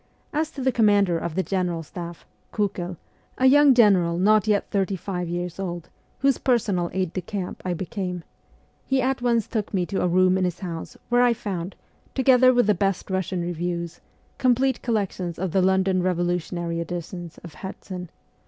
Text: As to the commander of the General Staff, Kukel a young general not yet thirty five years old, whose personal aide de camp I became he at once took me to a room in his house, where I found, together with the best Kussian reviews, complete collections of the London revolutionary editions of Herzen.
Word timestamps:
As 0.33 0.49
to 0.53 0.61
the 0.63 0.71
commander 0.71 1.19
of 1.19 1.35
the 1.35 1.43
General 1.43 1.83
Staff, 1.83 2.25
Kukel 2.51 2.97
a 3.37 3.45
young 3.45 3.71
general 3.75 4.17
not 4.17 4.47
yet 4.47 4.67
thirty 4.71 4.95
five 4.95 5.29
years 5.29 5.59
old, 5.59 5.89
whose 6.21 6.39
personal 6.39 6.89
aide 6.91 7.13
de 7.13 7.21
camp 7.21 7.61
I 7.63 7.75
became 7.75 8.23
he 8.87 8.99
at 8.99 9.21
once 9.21 9.45
took 9.45 9.75
me 9.75 9.85
to 9.85 10.01
a 10.01 10.07
room 10.07 10.39
in 10.39 10.43
his 10.45 10.61
house, 10.61 10.97
where 11.09 11.21
I 11.21 11.33
found, 11.35 11.75
together 12.15 12.51
with 12.51 12.65
the 12.65 12.73
best 12.73 13.05
Kussian 13.05 13.43
reviews, 13.43 14.01
complete 14.39 14.81
collections 14.81 15.37
of 15.37 15.51
the 15.51 15.61
London 15.61 16.01
revolutionary 16.01 16.79
editions 16.79 17.37
of 17.43 17.53
Herzen. 17.53 18.09